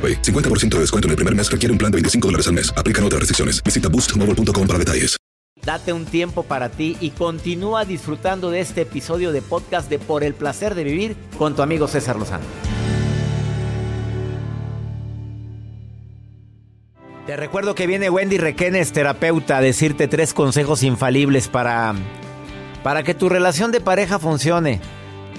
[0.00, 0.22] AroPay.
[0.22, 2.72] 50% de descuento en el primer mes requiere un plan de 25 dólares al mes.
[2.74, 3.62] Aplican otras restricciones.
[3.62, 5.20] Visita boostmobile.com para detalles.
[5.64, 10.24] Date un tiempo para ti y continúa disfrutando de este episodio de podcast de Por
[10.24, 12.44] el placer de vivir con tu amigo César Lozano.
[17.26, 21.94] Te recuerdo que viene Wendy Requenes, terapeuta, a decirte tres consejos infalibles para,
[22.82, 24.80] para que tu relación de pareja funcione.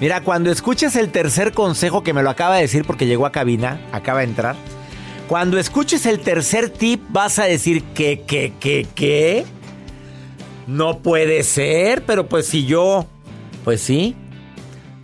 [0.01, 3.31] Mira, cuando escuches el tercer consejo que me lo acaba de decir porque llegó a
[3.31, 4.55] cabina, acaba de entrar.
[5.27, 9.45] Cuando escuches el tercer tip vas a decir que, que, que, que.
[10.65, 13.05] No puede ser, pero pues si yo...
[13.63, 14.15] Pues sí.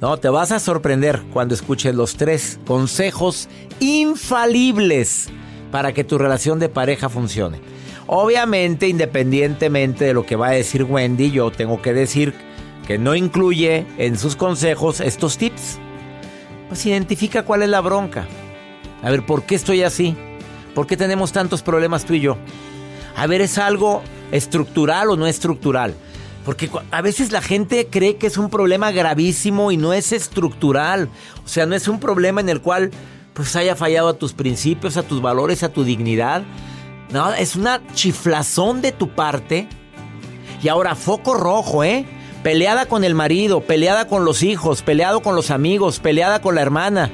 [0.02, 5.30] No, te vas a sorprender cuando escuches los tres consejos infalibles
[5.72, 7.62] para que tu relación de pareja funcione.
[8.08, 12.47] Obviamente, independientemente de lo que va a decir Wendy, yo tengo que decir
[12.88, 15.78] que no incluye en sus consejos estos tips.
[16.70, 18.26] Pues identifica cuál es la bronca.
[19.04, 20.16] A ver, ¿por qué estoy así?
[20.74, 22.38] ¿Por qué tenemos tantos problemas tú y yo?
[23.18, 25.96] A ver, ¿es algo estructural o no estructural?
[26.46, 31.10] Porque a veces la gente cree que es un problema gravísimo y no es estructural.
[31.44, 32.92] O sea, no es un problema en el cual
[33.34, 36.44] pues haya fallado a tus principios, a tus valores, a tu dignidad.
[37.12, 39.68] No, es una chiflazón de tu parte.
[40.64, 42.06] Y ahora, foco rojo, ¿eh?
[42.44, 46.62] Peleada con el marido, peleada con los hijos, peleado con los amigos, peleada con la
[46.62, 47.10] hermana.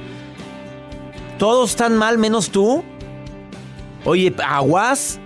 [1.38, 2.84] ¿Todos están mal menos tú?
[4.06, 5.20] Oye, aguas.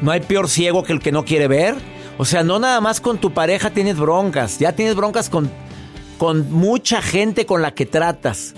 [0.00, 1.74] ¿No hay peor ciego que el que no quiere ver?
[2.18, 5.50] O sea, no nada más con tu pareja tienes broncas, ya tienes broncas con,
[6.18, 8.54] con mucha gente con la que tratas.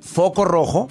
[0.00, 0.88] Foco rojo.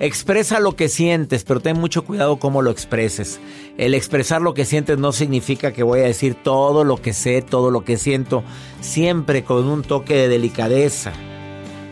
[0.00, 3.40] Expresa lo que sientes, pero ten mucho cuidado cómo lo expreses.
[3.78, 7.42] El expresar lo que sientes no significa que voy a decir todo lo que sé,
[7.42, 8.44] todo lo que siento,
[8.80, 11.12] siempre con un toque de delicadeza.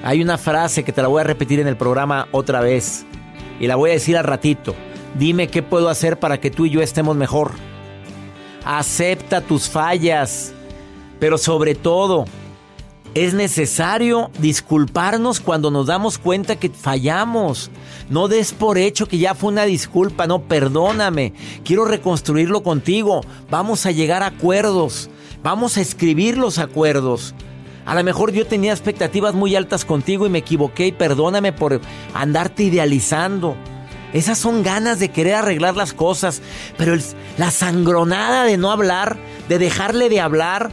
[0.04, 3.04] Hay una frase que te la voy a repetir en el programa otra vez
[3.58, 4.76] y la voy a decir al ratito.
[5.18, 7.52] Dime qué puedo hacer para que tú y yo estemos mejor.
[8.64, 10.52] Acepta tus fallas,
[11.18, 12.26] pero sobre todo,
[13.16, 17.70] es necesario disculparnos cuando nos damos cuenta que fallamos.
[18.10, 21.32] No des por hecho que ya fue una disculpa, no, perdóname.
[21.64, 23.22] Quiero reconstruirlo contigo.
[23.48, 25.08] Vamos a llegar a acuerdos.
[25.42, 27.34] Vamos a escribir los acuerdos.
[27.86, 31.80] A lo mejor yo tenía expectativas muy altas contigo y me equivoqué y perdóname por
[32.12, 33.56] andarte idealizando.
[34.12, 36.42] Esas son ganas de querer arreglar las cosas,
[36.76, 36.94] pero
[37.38, 39.16] la sangronada de no hablar,
[39.48, 40.70] de dejarle de hablar,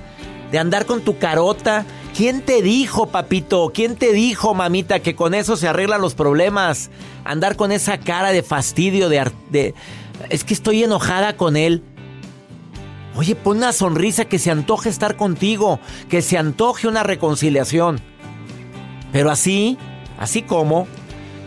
[0.52, 1.86] de andar con tu carota.
[2.16, 3.72] ¿Quién te dijo, papito?
[3.74, 6.92] ¿Quién te dijo, mamita, que con eso se arreglan los problemas?
[7.24, 9.74] Andar con esa cara de fastidio, de, de
[10.30, 11.82] es que estoy enojada con él.
[13.16, 18.00] Oye, pon una sonrisa que se antoje estar contigo, que se antoje una reconciliación.
[19.12, 19.80] Pero así,
[20.20, 20.88] así como,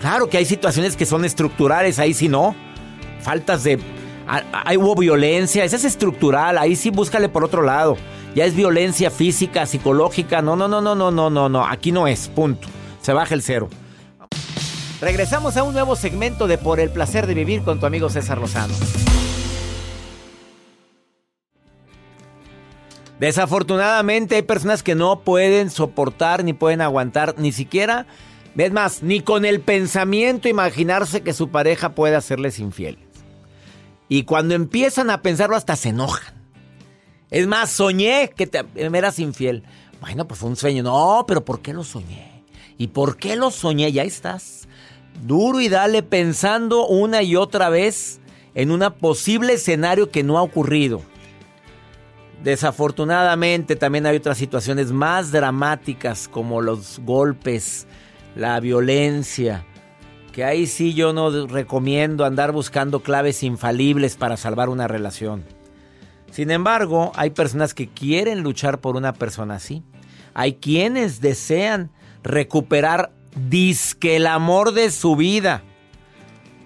[0.00, 2.56] claro que hay situaciones que son estructurales, ahí sí no.
[3.20, 3.78] Faltas de...
[4.26, 7.96] Ahí hubo violencia, esa es estructural, ahí sí búscale por otro lado
[8.36, 10.42] ya es violencia física, psicológica.
[10.42, 11.66] No, no, no, no, no, no, no, no.
[11.66, 12.68] Aquí no es, punto.
[13.00, 13.70] Se baja el cero.
[15.00, 18.36] Regresamos a un nuevo segmento de Por el placer de vivir con tu amigo César
[18.36, 18.74] Lozano.
[23.18, 28.06] Desafortunadamente hay personas que no pueden soportar ni pueden aguantar ni siquiera,
[28.54, 33.00] es más, ni con el pensamiento imaginarse que su pareja puede hacerles infieles.
[34.10, 36.35] Y cuando empiezan a pensarlo hasta se enojan.
[37.30, 39.64] Es más, soñé que te, me eras infiel.
[40.00, 40.82] Bueno, pues fue un sueño.
[40.82, 42.44] No, pero ¿por qué lo soñé?
[42.78, 43.90] ¿Y por qué lo soñé?
[43.92, 44.68] Ya estás.
[45.24, 48.20] Duro y dale pensando una y otra vez
[48.54, 51.02] en un posible escenario que no ha ocurrido.
[52.42, 57.86] Desafortunadamente también hay otras situaciones más dramáticas como los golpes,
[58.36, 59.64] la violencia,
[60.32, 65.55] que ahí sí yo no recomiendo andar buscando claves infalibles para salvar una relación.
[66.36, 69.82] Sin embargo, hay personas que quieren luchar por una persona así.
[70.34, 71.90] Hay quienes desean
[72.22, 73.10] recuperar
[73.48, 75.62] disque el amor de su vida.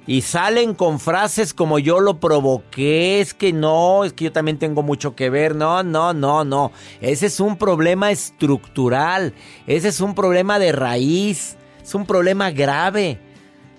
[0.08, 4.58] Y salen con frases como yo lo provoqué, es que no, es que yo también
[4.58, 5.54] tengo mucho que ver.
[5.54, 6.72] No, no, no, no.
[7.00, 9.34] Ese es un problema estructural.
[9.68, 11.56] Ese es un problema de raíz.
[11.80, 13.20] Es un problema grave.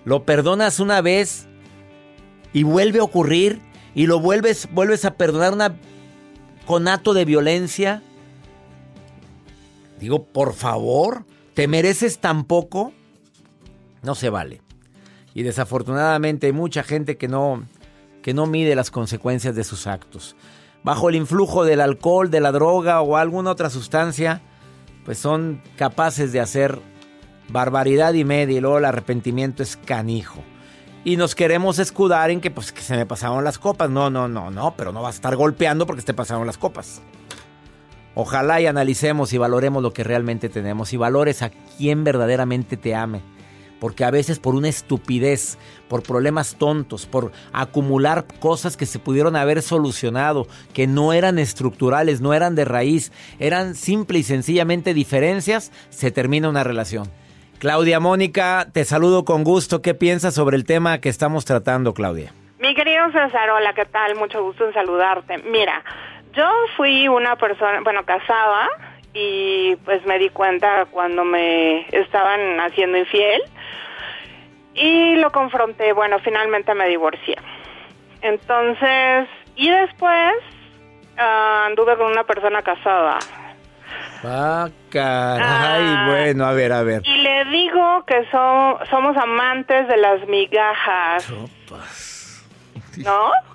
[0.06, 1.50] Lo perdonas una vez
[2.54, 3.60] y vuelve a ocurrir
[3.96, 5.76] y lo vuelves, vuelves a perdonar una
[6.66, 8.02] conato de violencia.
[10.00, 12.94] Digo, por favor, ¿te mereces tan poco?
[14.02, 14.62] No se vale.
[15.34, 17.64] Y desafortunadamente hay mucha gente que no,
[18.22, 20.36] que no mide las consecuencias de sus actos.
[20.84, 24.42] Bajo el influjo del alcohol, de la droga o alguna otra sustancia,
[25.06, 26.80] pues son capaces de hacer
[27.50, 30.42] barbaridad y media y luego el arrepentimiento es canijo.
[31.04, 33.90] Y nos queremos escudar en que pues que se me pasaron las copas.
[33.90, 37.02] No, no, no, no, pero no vas a estar golpeando porque te pasaron las copas.
[38.14, 42.94] Ojalá y analicemos y valoremos lo que realmente tenemos y valores a quien verdaderamente te
[42.94, 43.22] ame
[43.82, 45.58] porque a veces por una estupidez,
[45.88, 52.22] por problemas tontos, por acumular cosas que se pudieron haber solucionado, que no eran estructurales,
[52.22, 57.10] no eran de raíz, eran simple y sencillamente diferencias, se termina una relación.
[57.62, 59.84] Claudia Mónica, te saludo con gusto.
[59.84, 62.34] ¿Qué piensas sobre el tema que estamos tratando, Claudia?
[62.58, 64.16] Mi querido César, hola, ¿qué tal?
[64.16, 65.38] Mucho gusto en saludarte.
[65.38, 65.84] Mira,
[66.34, 68.68] yo fui una persona, bueno, casada
[69.14, 73.44] y pues me di cuenta cuando me estaban haciendo infiel
[74.74, 77.38] y lo confronté, bueno, finalmente me divorcié.
[78.24, 80.34] Entonces, y después
[81.16, 83.20] ah, anduve con una persona casada.
[84.24, 87.02] Ah, caray, ah, bueno, a ver, a ver.
[87.06, 91.30] Y le digo que somos amantes de las migajas.
[92.98, 93.32] ¿No?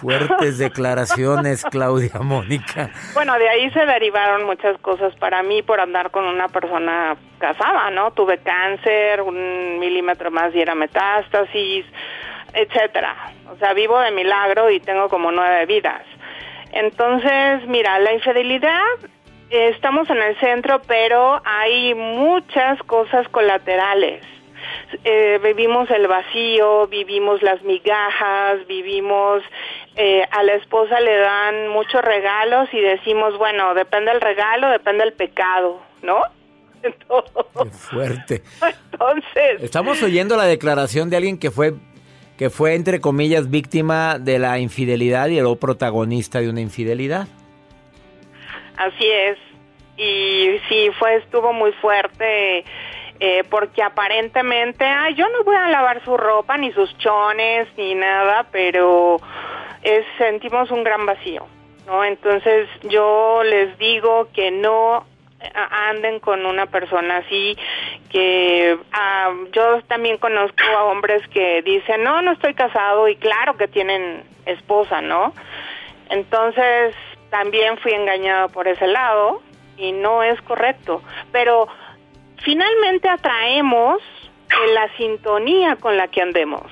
[0.00, 2.90] Fuertes declaraciones, Claudia Mónica.
[3.14, 7.90] Bueno, de ahí se derivaron muchas cosas para mí por andar con una persona casada,
[7.90, 8.12] ¿no?
[8.12, 11.86] Tuve cáncer, un milímetro más y era metástasis,
[12.52, 13.32] etcétera.
[13.50, 16.02] O sea, vivo de milagro y tengo como nueve vidas.
[16.72, 18.82] Entonces, mira, la infidelidad
[19.50, 24.24] estamos en el centro, pero hay muchas cosas colaterales.
[25.04, 29.42] Eh, vivimos el vacío, vivimos las migajas, vivimos
[29.96, 35.04] eh, a la esposa le dan muchos regalos y decimos, bueno, depende del regalo, depende
[35.04, 36.20] del pecado, ¿no?
[36.82, 38.42] Qué fuerte.
[38.92, 39.62] Entonces.
[39.62, 41.74] Estamos oyendo la declaración de alguien que fue,
[42.36, 47.28] que fue, entre comillas, víctima de la infidelidad y el protagonista de una infidelidad.
[48.76, 49.38] Así es.
[49.96, 52.64] Y sí, fue, estuvo muy fuerte.
[53.20, 57.94] Eh, porque aparentemente, ay, yo no voy a lavar su ropa, ni sus chones, ni
[57.94, 59.20] nada, pero
[59.82, 61.46] es, sentimos un gran vacío,
[61.86, 62.04] ¿no?
[62.04, 65.06] Entonces yo les digo que no
[65.54, 67.56] anden con una persona así
[68.08, 73.54] que ah, yo también conozco a hombres que dicen no no estoy casado y claro
[73.56, 75.34] que tienen esposa no
[76.08, 76.94] entonces
[77.34, 79.42] también fui engañado por ese lado
[79.76, 81.02] y no es correcto
[81.32, 81.66] pero
[82.44, 84.00] finalmente atraemos
[84.72, 86.70] la sintonía con la que andemos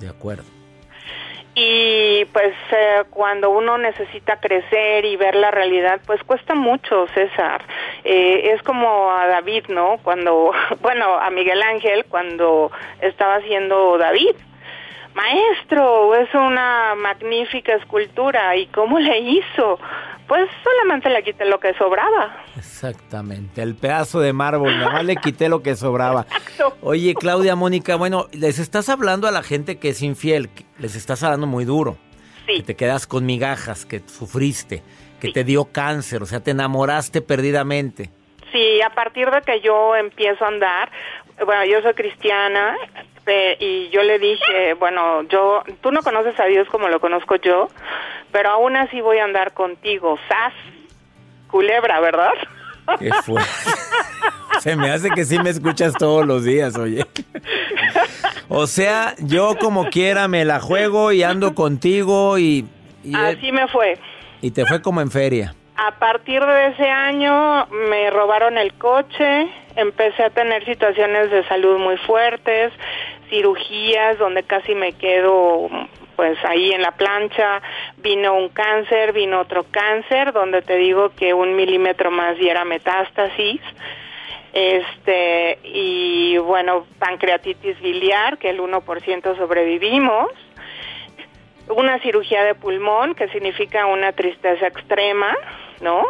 [0.00, 0.44] de acuerdo
[1.58, 7.64] y pues eh, cuando uno necesita crecer y ver la realidad, pues cuesta mucho, César.
[8.04, 9.96] Eh, es como a David, ¿no?
[10.02, 14.36] Cuando, bueno, a Miguel Ángel cuando estaba haciendo David.
[15.16, 18.54] Maestro, es una magnífica escultura.
[18.54, 19.78] ¿Y cómo le hizo?
[20.28, 22.44] Pues solamente le quité lo que sobraba.
[22.54, 26.26] Exactamente, el pedazo de mármol, nada más le quité lo que sobraba.
[26.82, 31.22] Oye, Claudia, Mónica, bueno, les estás hablando a la gente que es infiel, les estás
[31.22, 31.96] hablando muy duro.
[32.46, 32.56] Sí.
[32.56, 34.82] Que te quedas con migajas, que sufriste,
[35.18, 38.10] que te dio cáncer, o sea, te enamoraste perdidamente.
[38.52, 40.90] Sí, a partir de que yo empiezo a andar,
[41.44, 42.76] bueno, yo soy cristiana,
[43.58, 47.68] y yo le dije, bueno, yo, tú no conoces a Dios como lo conozco yo,
[48.32, 50.52] pero aún así voy a andar contigo, sas,
[51.48, 52.32] culebra, ¿verdad?
[52.98, 53.42] Qué fue.
[54.60, 57.04] Se me hace que sí me escuchas todos los días, oye.
[58.48, 62.66] O sea, yo como quiera me la juego y ando contigo y...
[63.14, 63.98] Así me fue.
[64.40, 65.54] Y te fue como en feria.
[65.76, 71.78] A partir de ese año me robaron el coche, empecé a tener situaciones de salud
[71.78, 72.72] muy fuertes,
[73.28, 75.68] cirugías donde casi me quedo
[76.16, 77.60] pues ahí en la plancha,
[77.98, 82.64] vino un cáncer, vino otro cáncer, donde te digo que un milímetro más y era
[82.64, 83.60] metástasis.
[84.52, 90.30] Este, y bueno, pancreatitis biliar, que el 1% sobrevivimos.
[91.68, 95.36] Una cirugía de pulmón, que significa una tristeza extrema,
[95.82, 96.06] ¿no?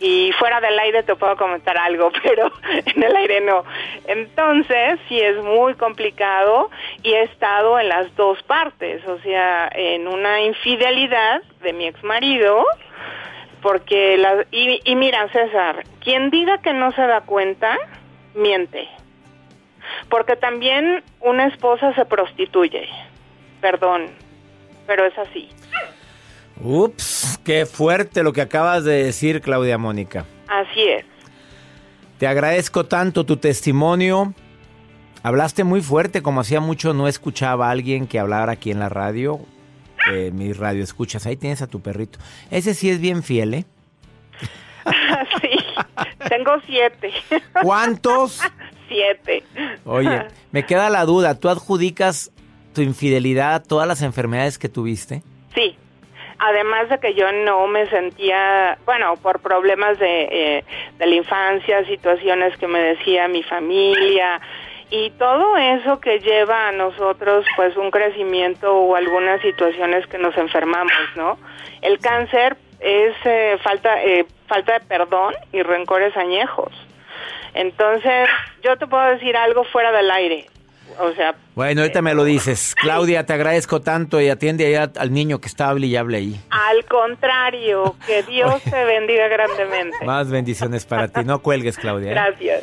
[0.00, 3.64] Y fuera del aire te puedo comentar algo, pero en el aire no.
[4.06, 6.70] Entonces, sí es muy complicado
[7.02, 12.02] y he estado en las dos partes, o sea, en una infidelidad de mi ex
[12.02, 12.64] marido,
[13.62, 17.76] porque la, y, y mira, César, quien diga que no se da cuenta,
[18.34, 18.88] miente.
[20.08, 22.88] Porque también una esposa se prostituye.
[23.60, 24.10] Perdón,
[24.86, 25.48] pero es así.
[26.62, 30.24] Ups, qué fuerte lo que acabas de decir, Claudia Mónica.
[30.48, 31.04] Así es.
[32.18, 34.34] Te agradezco tanto tu testimonio.
[35.22, 38.88] Hablaste muy fuerte, como hacía mucho no escuchaba a alguien que hablara aquí en la
[38.88, 39.40] radio.
[40.12, 42.18] Eh, mi radio escuchas, ahí tienes a tu perrito.
[42.50, 43.64] Ese sí es bien fiel, ¿eh?
[45.40, 45.48] sí,
[46.28, 47.12] tengo siete.
[47.62, 48.40] ¿Cuántos?
[48.88, 49.42] siete.
[49.84, 52.30] Oye, me queda la duda, ¿tú adjudicas
[52.74, 55.22] tu infidelidad a todas las enfermedades que tuviste?
[55.54, 55.76] Sí,
[56.44, 60.64] además de que yo no me sentía, bueno, por problemas de, eh,
[60.98, 64.42] de la infancia, situaciones que me decía mi familia
[64.90, 70.36] y todo eso que lleva a nosotros pues un crecimiento o algunas situaciones que nos
[70.36, 71.38] enfermamos, ¿no?
[71.80, 76.72] El cáncer es eh, falta eh, falta de perdón y rencores añejos.
[77.54, 78.28] Entonces,
[78.62, 80.46] yo te puedo decir algo fuera del aire.
[80.98, 82.74] O sea, bueno, ahorita me lo dices.
[82.80, 86.40] Claudia, te agradezco tanto y atiende allá al niño que está hable y hable ahí.
[86.50, 90.04] Al contrario, que Dios te bendiga grandemente.
[90.04, 91.24] Más bendiciones para ti.
[91.24, 92.10] No cuelgues, Claudia.
[92.10, 92.14] ¿eh?
[92.14, 92.62] Gracias.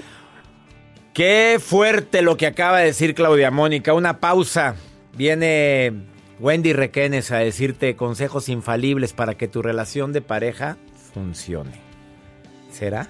[1.14, 3.94] Qué fuerte lo que acaba de decir Claudia Mónica.
[3.94, 4.76] Una pausa.
[5.14, 5.92] Viene
[6.40, 10.78] Wendy Requenes a decirte consejos infalibles para que tu relación de pareja
[11.14, 11.82] funcione.
[12.72, 13.10] ¿Será?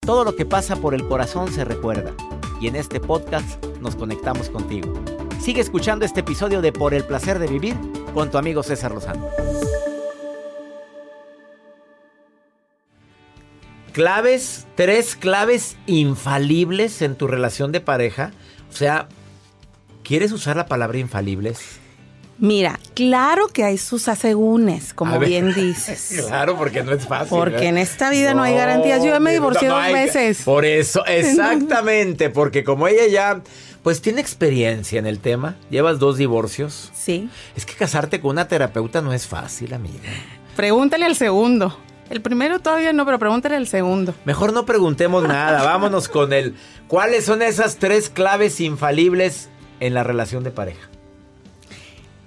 [0.00, 2.14] Todo lo que pasa por el corazón se recuerda.
[2.58, 4.94] Y en este podcast nos conectamos contigo.
[5.40, 7.76] Sigue escuchando este episodio de Por el placer de vivir
[8.14, 9.28] con tu amigo César Lozano.
[13.92, 18.32] Claves, tres claves infalibles en tu relación de pareja.
[18.70, 19.08] O sea,
[20.02, 21.79] ¿quieres usar la palabra infalibles?
[22.40, 26.24] Mira, claro que hay sus asegúnes, como bien dices.
[26.26, 27.28] claro, porque no es fácil.
[27.28, 29.04] Porque en esta vida no, hay garantías.
[29.04, 30.42] Yo ya me divorcié dos veces.
[30.42, 33.42] Por eso, exactamente, porque como ella ya,
[33.82, 36.90] pues tiene experiencia en el tema, llevas dos divorcios.
[36.94, 37.28] Sí.
[37.54, 40.08] Es que casarte con una terapeuta no es fácil, amiga.
[40.56, 41.76] Pregúntale al segundo.
[42.08, 44.14] El primero todavía no, pero pregúntale al segundo.
[44.24, 46.56] Mejor no preguntemos nada, vámonos con él.
[46.88, 50.89] ¿Cuáles son esas tres claves infalibles en la relación de pareja?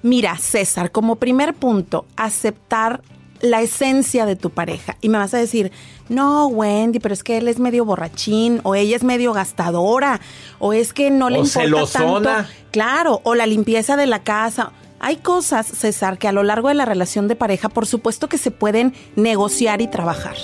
[0.03, 3.01] Mira, César, como primer punto, aceptar
[3.41, 4.95] la esencia de tu pareja.
[5.01, 5.72] Y me vas a decir,
[6.07, 10.22] no, Wendy, pero es que él es medio borrachín, o ella es medio gastadora,
[10.60, 12.36] o es que no le O importa celosona.
[12.36, 12.51] tanto.
[12.72, 14.72] Claro, o la limpieza de la casa.
[15.00, 18.38] Hay cosas, César, que a lo largo de la relación de pareja, por supuesto que
[18.38, 20.36] se pueden negociar y trabajar.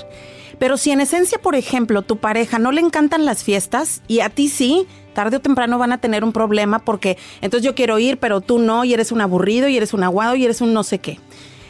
[0.60, 4.30] Pero si en esencia, por ejemplo, tu pareja no le encantan las fiestas y a
[4.30, 8.18] ti sí, tarde o temprano van a tener un problema porque entonces yo quiero ir,
[8.20, 10.84] pero tú no, y eres un aburrido, y eres un aguado, y eres un no
[10.84, 11.20] sé qué.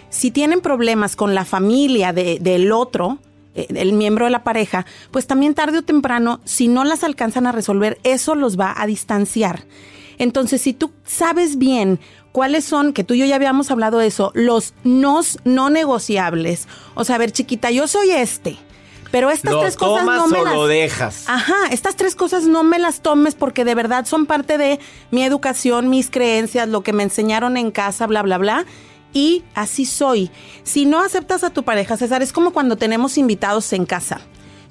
[0.09, 3.19] Si tienen problemas con la familia de- del otro,
[3.55, 7.45] eh, el miembro de la pareja, pues también tarde o temprano, si no las alcanzan
[7.47, 9.65] a resolver, eso los va a distanciar.
[10.17, 11.99] Entonces, si tú sabes bien
[12.31, 16.67] cuáles son, que tú y yo ya habíamos hablado de eso, los nos no negociables.
[16.95, 18.57] O sea, a ver, chiquita, yo soy este.
[19.11, 21.25] Pero estas ¿Lo tres cosas tomas no me o las lo dejas?
[21.27, 24.79] Ajá, estas tres cosas no me las tomes porque de verdad son parte de
[25.11, 28.65] mi educación, mis creencias, lo que me enseñaron en casa, bla, bla, bla.
[29.11, 30.29] y así soy.
[30.63, 34.21] Si no aceptas a tu pareja, César, es como cuando tenemos invitados en casa.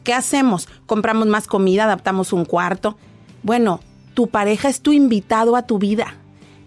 [0.04, 0.68] ¿Qué hacemos?
[0.87, 2.97] Compramos más comida, adaptamos un cuarto.
[3.42, 3.80] Bueno,
[4.14, 6.14] tu pareja es tu invitado a tu vida.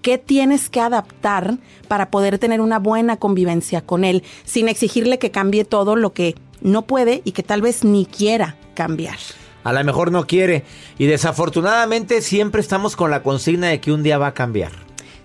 [0.02, 5.32] ¿Qué tienes que adaptar para poder tener una buena convivencia con él sin exigirle que
[5.32, 9.18] cambie todo lo que no puede y que tal vez ni quiera cambiar?
[9.64, 10.64] A lo mejor no quiere.
[10.98, 14.72] Y desafortunadamente siempre estamos con la consigna de que un día va a cambiar.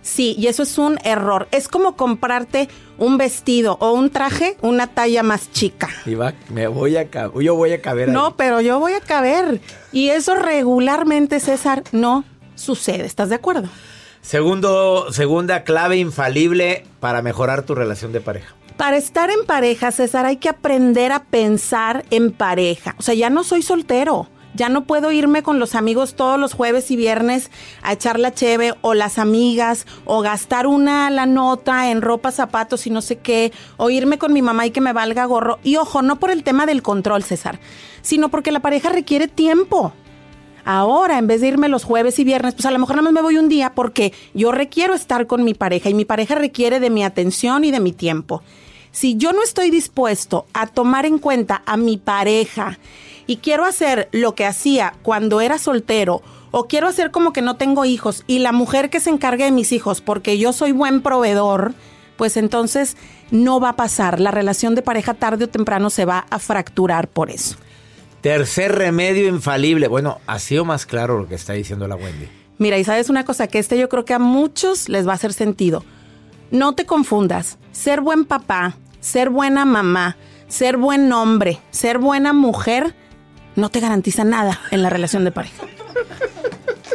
[0.02, 1.48] Sí, y eso es un error.
[1.50, 5.88] Es como comprarte un vestido o un traje una talla más chica.
[6.04, 7.08] Y va, me voy a
[7.40, 8.10] yo voy a caber.
[8.10, 9.60] No, pero yo voy a caber.
[9.90, 12.24] Y eso regularmente, César, no
[12.54, 13.04] sucede.
[13.04, 13.68] ¿Estás de acuerdo?
[14.22, 18.54] Segundo, segunda clave infalible para mejorar tu relación de pareja.
[18.76, 22.94] Para estar en pareja, César, hay que aprender a pensar en pareja.
[22.98, 24.28] O sea, ya no soy soltero.
[24.54, 27.50] Ya no puedo irme con los amigos todos los jueves y viernes
[27.82, 32.86] a echar la cheve o las amigas o gastar una la nota en ropa, zapatos
[32.86, 35.58] y no sé qué, o irme con mi mamá y que me valga gorro.
[35.62, 37.60] Y ojo, no por el tema del control, César,
[38.00, 39.92] sino porque la pareja requiere tiempo.
[40.64, 43.12] Ahora, en vez de irme los jueves y viernes, pues a lo mejor nada más
[43.12, 46.80] me voy un día porque yo requiero estar con mi pareja y mi pareja requiere
[46.80, 48.42] de mi atención y de mi tiempo.
[48.96, 52.78] Si yo no estoy dispuesto a tomar en cuenta a mi pareja
[53.26, 57.56] y quiero hacer lo que hacía cuando era soltero o quiero hacer como que no
[57.56, 61.02] tengo hijos y la mujer que se encargue de mis hijos porque yo soy buen
[61.02, 61.74] proveedor,
[62.16, 62.96] pues entonces
[63.30, 64.18] no va a pasar.
[64.18, 67.56] La relación de pareja tarde o temprano se va a fracturar por eso.
[68.22, 69.88] Tercer remedio infalible.
[69.88, 72.28] Bueno, ha sido más claro lo que está diciendo la Wendy.
[72.56, 75.16] Mira, y sabes una cosa, que este yo creo que a muchos les va a
[75.16, 75.84] hacer sentido.
[76.50, 77.58] No te confundas.
[77.72, 80.16] Ser buen papá, ser buena mamá,
[80.48, 82.96] ser buen hombre, ser buena mujer
[83.54, 85.64] no te garantiza nada en la relación de pareja.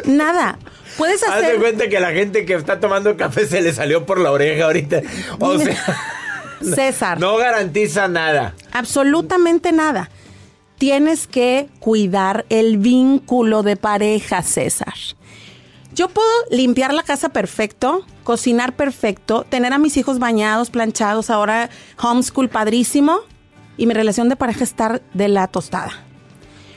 [0.04, 0.58] Nada.
[0.98, 1.44] Puedes hacer.
[1.44, 4.30] Haz de cuenta que la gente que está tomando café se le salió por la
[4.30, 5.00] oreja ahorita.
[5.38, 5.76] O sea.
[6.74, 7.18] César.
[7.18, 8.54] No garantiza nada.
[8.72, 10.10] Absolutamente nada.
[10.76, 14.94] Tienes que cuidar el vínculo de pareja, César.
[15.94, 21.70] Yo puedo limpiar la casa perfecto, cocinar perfecto, tener a mis hijos bañados, planchados, ahora
[22.00, 23.18] homeschool padrísimo
[23.76, 25.92] y mi relación de pareja estar de la tostada.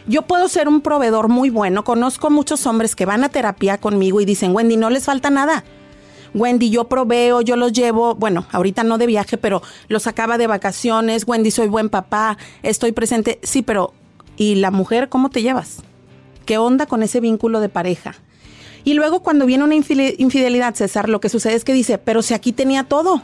[0.07, 1.83] Yo puedo ser un proveedor muy bueno.
[1.83, 5.63] Conozco muchos hombres que van a terapia conmigo y dicen, Wendy, no les falta nada.
[6.35, 10.47] Wendy, yo proveo, yo los llevo, bueno, ahorita no de viaje, pero los acaba de
[10.47, 11.23] vacaciones.
[11.25, 13.39] Wendy, soy buen papá, estoy presente.
[13.41, 13.93] Sí, pero
[14.37, 15.77] ¿y la mujer cómo te llevas?
[16.45, 18.15] ¿Qué onda con ese vínculo de pareja?
[18.85, 22.33] Y luego cuando viene una infidelidad, César, lo que sucede es que dice, pero si
[22.33, 23.21] aquí tenía todo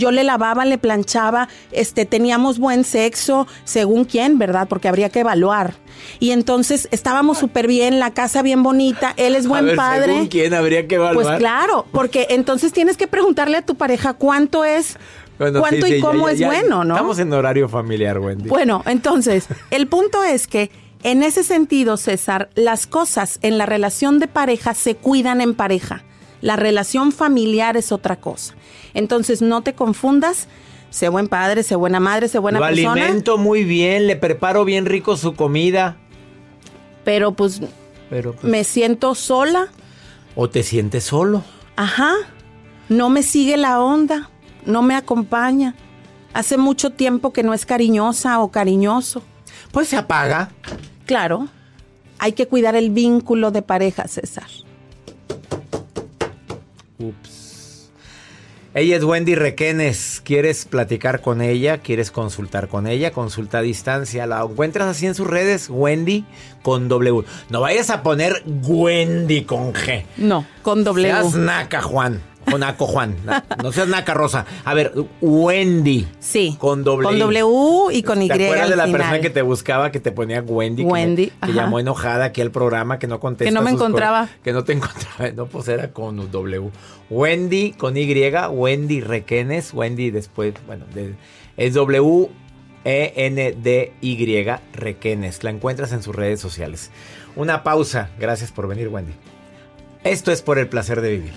[0.00, 4.66] yo le lavaba, le planchaba, este, teníamos buen sexo, según quién, ¿verdad?
[4.68, 5.74] Porque habría que evaluar.
[6.18, 10.14] Y entonces estábamos súper bien, la casa bien bonita, él es buen padre.
[10.14, 11.26] ¿Según quién habría que evaluar?
[11.26, 14.96] Pues claro, porque entonces tienes que preguntarle a tu pareja cuánto es
[15.38, 16.94] cuánto y cómo es bueno, ¿no?
[16.94, 18.48] Estamos en horario familiar, Wendy.
[18.48, 20.70] Bueno, entonces, el punto es que
[21.02, 26.04] en ese sentido, César, las cosas en la relación de pareja se cuidan en pareja.
[26.40, 28.54] La relación familiar es otra cosa.
[28.94, 30.48] Entonces, no te confundas.
[30.90, 32.92] Sé buen padre, sé buena madre, sé buena Lo persona.
[32.92, 35.96] alimento muy bien, le preparo bien rico su comida.
[37.04, 37.60] Pero pues,
[38.08, 39.68] Pero, pues, me siento sola.
[40.34, 41.44] ¿O te sientes solo?
[41.76, 42.12] Ajá.
[42.88, 44.30] No me sigue la onda,
[44.66, 45.76] no me acompaña.
[46.32, 49.22] Hace mucho tiempo que no es cariñosa o cariñoso.
[49.70, 50.50] Pues se apaga.
[51.10, 51.48] Claro.
[52.20, 54.46] Hay que cuidar el vínculo de pareja, César.
[57.00, 57.90] Ups.
[58.74, 60.22] Ella es Wendy Requenes.
[60.24, 61.78] ¿Quieres platicar con ella?
[61.78, 63.10] ¿Quieres consultar con ella?
[63.10, 64.24] Consulta a distancia.
[64.28, 66.24] La encuentras así en sus redes, Wendy
[66.62, 67.24] con W.
[67.48, 70.04] No vayas a poner Wendy con G.
[70.16, 71.08] No, con W.
[71.08, 72.22] Seas naca, Juan.
[72.50, 73.16] Con Aco Juan.
[73.62, 74.46] No seas naca rosa.
[74.64, 76.06] A ver, Wendy.
[76.18, 76.56] Sí.
[76.58, 77.08] Con W.
[77.08, 78.28] Con W y con Y.
[78.28, 80.82] ¿Te acuerdas de la persona que te buscaba, que te ponía Wendy?
[80.82, 81.32] Wendy.
[81.44, 83.50] Que, llamó enojada aquí al programa, que no contestaba.
[83.50, 84.28] Que no me encontraba.
[84.42, 85.30] Que no te encontraba.
[85.34, 86.70] No, pues era con W.
[87.08, 88.30] Wendy con Y.
[88.50, 89.72] Wendy Requenes.
[89.74, 90.84] Wendy después, bueno,
[91.56, 92.28] es W.
[92.84, 95.44] E-N-D-Y Requenes.
[95.44, 96.90] La encuentras en sus redes sociales.
[97.36, 98.10] Una pausa.
[98.18, 99.12] Gracias por venir, Wendy.
[100.04, 101.32] Esto es por el placer de vivir.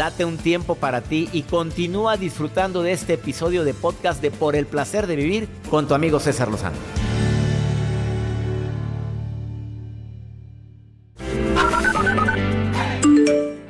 [0.00, 4.56] Date un tiempo para ti y continúa disfrutando de este episodio de podcast de Por
[4.56, 6.78] el placer de vivir con tu amigo César Lozano.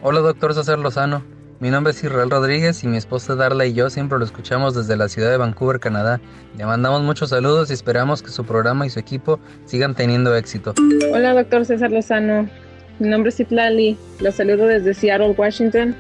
[0.03, 1.25] Hola doctor César Lozano,
[1.59, 4.97] mi nombre es Israel Rodríguez y mi esposa Darla y yo siempre lo escuchamos desde
[4.97, 6.21] la ciudad de Vancouver, Canadá.
[6.57, 10.75] Le mandamos muchos saludos y esperamos que su programa y su equipo sigan teniendo éxito.
[11.13, 12.49] Hola doctor César Lozano,
[13.01, 13.99] Mi nombre es Citlali.
[14.21, 15.97] Los saludo desde Seattle, Washington.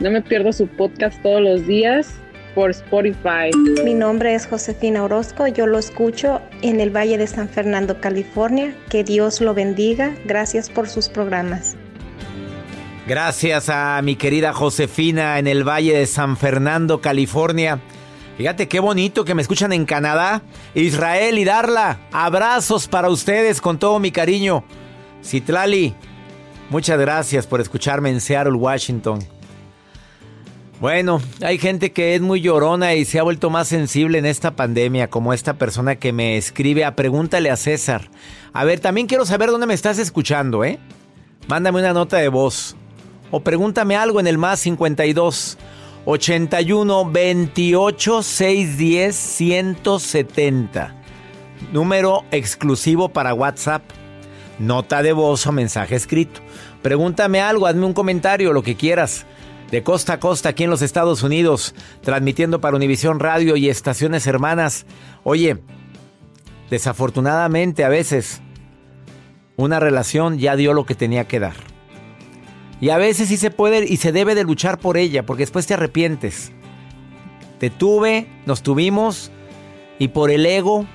[0.00, 2.14] No me pierdo su podcast todos los días
[2.54, 3.50] por Spotify.
[3.84, 5.46] Mi nombre es Josefina Orozco.
[5.46, 8.74] Yo lo escucho en el Valle de San Fernando, California.
[8.88, 10.14] Que Dios lo bendiga.
[10.24, 11.76] Gracias por sus programas.
[13.06, 17.78] Gracias a mi querida Josefina en el Valle de San Fernando, California.
[18.38, 20.40] Fíjate qué bonito que me escuchan en Canadá,
[20.74, 21.98] Israel y Darla.
[22.10, 24.64] Abrazos para ustedes con todo mi cariño.
[25.22, 25.94] Citlali,
[26.70, 29.18] muchas gracias por escucharme en Seattle, Washington.
[30.80, 34.56] Bueno, hay gente que es muy llorona y se ha vuelto más sensible en esta
[34.56, 38.08] pandemia, como esta persona que me escribe a Pregúntale a César.
[38.54, 40.78] A ver, también quiero saber dónde me estás escuchando, ¿eh?
[41.48, 42.76] Mándame una nota de voz
[43.30, 45.58] o pregúntame algo en el más 52
[46.06, 50.94] 81 28 610 170.
[51.74, 53.82] Número exclusivo para WhatsApp.
[54.58, 56.40] Nota de voz o mensaje escrito.
[56.80, 59.26] Pregúntame algo, hazme un comentario, lo que quieras.
[59.70, 64.26] De costa a costa aquí en los Estados Unidos, transmitiendo para Univisión Radio y estaciones
[64.26, 64.84] hermanas.
[65.22, 65.58] Oye,
[66.70, 68.40] desafortunadamente a veces
[69.56, 71.54] una relación ya dio lo que tenía que dar.
[72.80, 75.66] Y a veces sí se puede y se debe de luchar por ella, porque después
[75.66, 76.50] te arrepientes.
[77.58, 79.30] Te tuve, nos tuvimos,
[79.98, 80.86] y por el ego,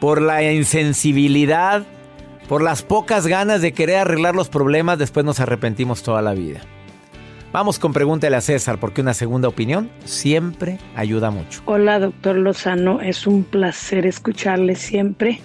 [0.00, 1.84] por la insensibilidad,
[2.48, 6.60] por las pocas ganas de querer arreglar los problemas, después nos arrepentimos toda la vida.
[7.52, 11.62] Vamos con pregúntale a César, porque una segunda opinión siempre ayuda mucho.
[11.64, 15.40] Hola, doctor Lozano, es un placer escucharle siempre.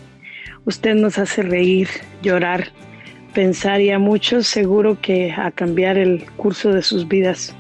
[0.66, 1.88] Usted nos hace reír,
[2.22, 2.68] llorar
[3.34, 7.56] pensar y a muchos seguro que a cambiar el curso de sus vidas.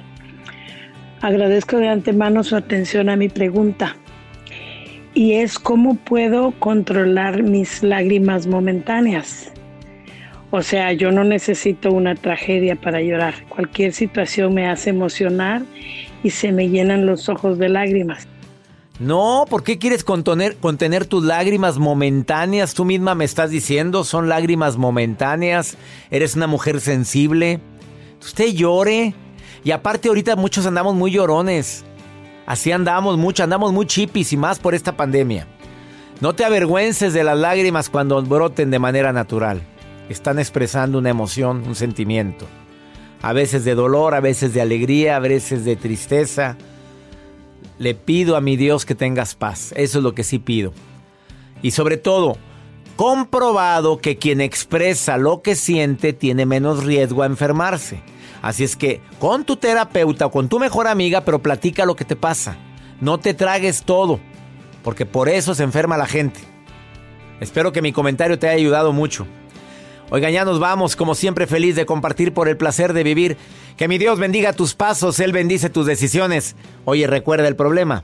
[1.22, 3.96] Agradezco de antemano su atención a mi pregunta
[5.14, 9.53] y es cómo puedo controlar mis lágrimas momentáneas.
[10.56, 13.34] O sea, yo no necesito una tragedia para llorar.
[13.50, 15.64] Cualquier situación me hace emocionar
[16.22, 18.28] y se me llenan los ojos de lágrimas.
[19.00, 22.76] No, ¿por qué quieres contener, contener tus lágrimas momentáneas?
[22.76, 25.76] Tú misma me estás diciendo, son lágrimas momentáneas.
[26.12, 27.60] Eres una mujer sensible.
[28.22, 29.16] Usted llore.
[29.64, 31.84] Y aparte ahorita muchos andamos muy llorones.
[32.46, 35.48] Así andamos mucho, andamos muy chipis y más por esta pandemia.
[36.22, 39.64] No te avergüences de las lágrimas cuando broten de manera natural.
[40.10, 42.48] Están expresando una emoción, un sentimiento.
[43.22, 46.58] A veces de dolor, a veces de alegría, a veces de tristeza
[47.80, 49.74] le pido a mi Dios que tengas paz.
[49.76, 50.74] Eso es lo que sí pido.
[51.62, 52.38] Y sobre todo,
[52.96, 58.02] comprobado que quien expresa lo que siente tiene menos riesgo a enfermarse.
[58.42, 62.06] Así es que con tu terapeuta o con tu mejor amiga, pero platica lo que
[62.06, 62.58] te pasa.
[63.00, 64.20] No te tragues todo,
[64.84, 66.42] porque por eso se enferma la gente.
[67.40, 69.26] Espero que mi comentario te haya ayudado mucho.
[70.14, 73.36] Oigan, ya nos vamos, como siempre feliz de compartir por el placer de vivir.
[73.78, 76.56] Que mi Dios bendiga tus pasos, Él bendice tus decisiones.
[76.86, 78.04] Oye, recuerda el problema.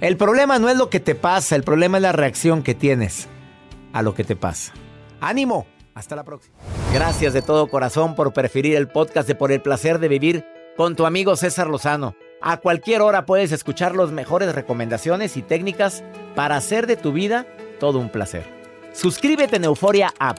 [0.00, 3.28] El problema no es lo que te pasa, el problema es la reacción que tienes
[3.92, 4.72] a lo que te pasa.
[5.20, 5.68] ¡Ánimo!
[5.94, 6.56] Hasta la próxima.
[6.92, 10.44] Gracias de todo corazón por preferir el podcast de Por el placer de vivir
[10.76, 12.16] con tu amigo César Lozano.
[12.42, 16.02] A cualquier hora puedes escuchar las mejores recomendaciones y técnicas
[16.34, 17.46] para hacer de tu vida
[17.78, 18.44] todo un placer.
[18.92, 20.38] Suscríbete en Euforia App